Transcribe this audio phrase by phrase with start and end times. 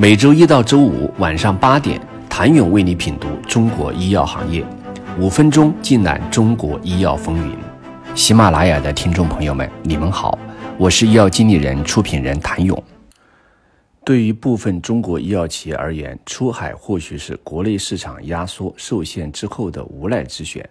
[0.00, 2.00] 每周一到周五晚上八点，
[2.30, 4.64] 谭勇为你品读中国医药行业，
[5.18, 7.56] 五分钟尽览中国医药风云。
[8.14, 10.38] 喜马拉雅的听众朋友们，你们好，
[10.78, 12.80] 我是医药经理人、出品人谭勇。
[14.04, 20.64] 对于部分中国医药企业而言，出海或许是国内市场压缩受限之后的无奈之选，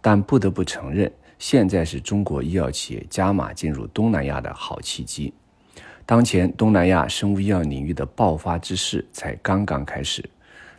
[0.00, 5.34] 但不得不承认，现在是中国医药企业加码进入东南亚的好契机。
[6.06, 10.28] 当前东南亚生物医药领域的爆发之势才刚刚开始，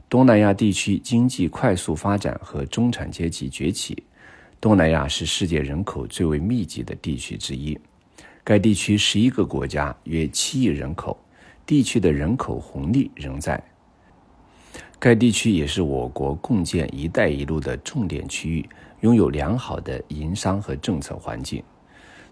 [0.09, 4.03] 东南亚地区经济快速发展和中产阶级崛起。
[4.59, 7.79] 东南亚是世界人口最为密集的地区之一，
[8.43, 11.17] 该地区十一个国家约七亿人口，
[11.65, 13.63] 地区的人口红利仍在。
[14.99, 21.63] 该地区也是我国共建“一带一路”的重点区域，拥有良好的营商和政策环境。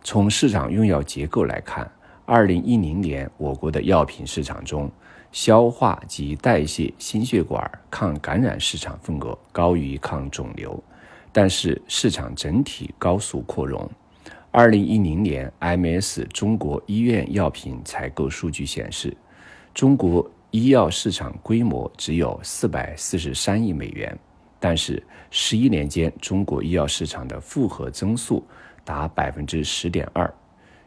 [0.03, 1.89] 从市场用药结构来看，
[2.29, 4.87] 二零一零年，我国的药品市场中，
[5.31, 10.79] 消化及代谢、心血管、抗感染市场份额高于抗肿瘤，
[11.31, 13.89] 但是市场整体高速扩容。
[14.51, 19.17] 二零一零年，MS 中国医院药品采购数据显示，
[19.73, 24.15] 中国医药市场规模只有四百四十三亿美元，
[24.59, 28.45] 但是十一年间，中国医药市场的复合增速
[28.83, 30.31] 达百分之十点二。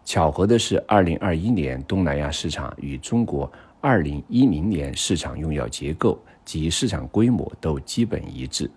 [0.04, 3.50] 巧合的是，二零二一年东南亚市场与中国
[3.80, 8.70] 二零一零年市场用药结构及市场规模都基本一致。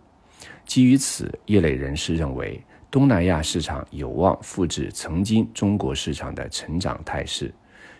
[0.65, 7.53] 基于此，业内人士认为，东南亚市场有望复制曾经中国市场的成长态势，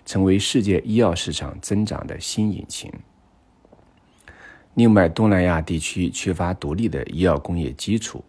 [0.05, 2.91] 成为世界医药市场增长的新引擎。
[4.75, 8.23] 另外，东南亚地区缺乏独立的医药工业基础，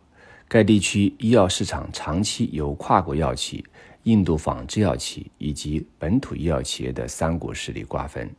[0.48, 3.64] 该地区医药市场长期由跨国药企。
[4.04, 8.30] 印度仿制药企以及本土医药企业的三国势力瓜分，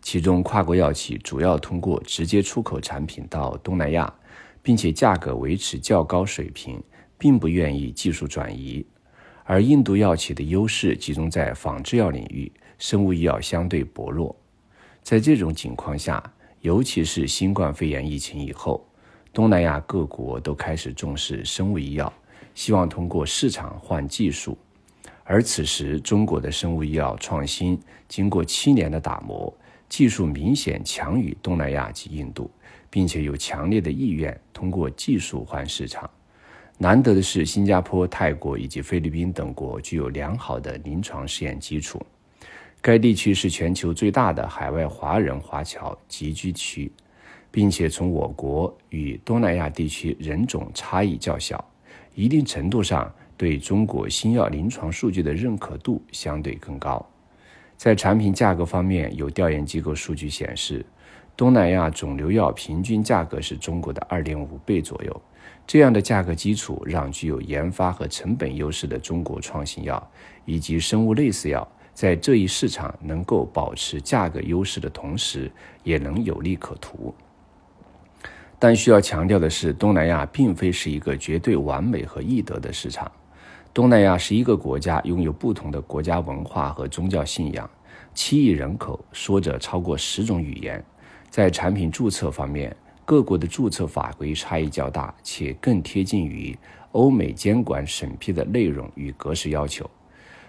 [0.00, 4.14] 其中跨国药企主要通过直接出口产品到东南亚，
[4.62, 6.80] 并且价格维持较高水平，
[7.18, 8.86] 并不愿意技术转移。
[9.42, 14.36] 而印度药企的优势集中在仿制药领域，生物医药相对薄弱。
[15.02, 16.22] 在这种情况下，
[16.60, 18.87] 尤其是新冠肺炎疫情以后，
[19.38, 22.12] 东南亚各国都开始重视生物医药，
[22.56, 24.58] 希望通过市场换技术。
[25.22, 29.56] 而此时，中国的生物医药创新经过七年的打磨，
[29.88, 32.50] 技术明显强于东南亚及印度，
[32.90, 36.10] 并且有强烈的意愿通过技术换市场。
[36.76, 42.04] 难得的是，新加坡、泰国以及菲律宾等国具有良好的临床试验基础。
[42.82, 46.90] 该地区是全球最大的海外华人华侨集聚区，
[47.50, 51.64] 并且从我国与东南亚地区人种差异较小，
[52.14, 53.12] 一定程度上。
[53.38, 57.08] 对中国新药临床数据的认可度相对更高。
[57.76, 60.84] 在产品价格方面，有调研机构数据显示，
[61.36, 65.22] 东南亚肿瘤药平均价格是中国的二点五倍左右。
[65.68, 70.10] 这样的价格基础，让具有研发和成本优势的中国创新药
[70.44, 75.48] 以及生物类似药在这一市场能够保持价格优势的同时，
[75.84, 77.14] 也能有利可图。
[78.58, 83.10] 但需要强调的是，东南亚并非是一个绝对完美和易得的市场。
[83.72, 87.70] 东南亚十一个国家拥有不同的国家文化和宗教信仰，
[88.14, 90.84] 七亿人口说着超过十种语言。
[91.30, 92.74] 在产品注册方面，
[93.04, 96.58] 各国的注册法规差异较大，且更贴近于
[96.92, 99.88] 欧美监管审批的内容与格式要求。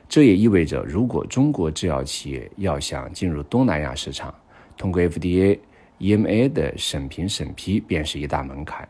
[0.07, 4.33] 这也意味着，如果中国制药企业要想进入东南亚市场，
[4.75, 5.59] 通过 FDA、
[5.99, 8.87] EMA 的审评审批便是一大门槛。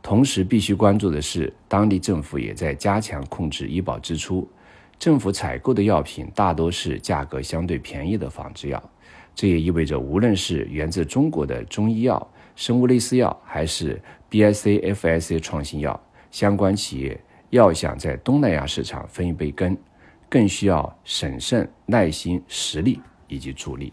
[0.00, 4.48] 同时，必须关注的是，当地政府也在加强控制医保支出。
[4.98, 8.90] 政府采购的药品大多是价格相对便宜的仿制药，
[9.34, 14.00] 这也意味着，无论是源自中国的中医药、生物类似药，还是
[14.30, 16.00] BIC、FIC 创新药，
[16.30, 19.76] 相关企业要想在东南亚市场分一杯羹，
[20.28, 23.92] 更需要审慎、耐心、实力以及助力。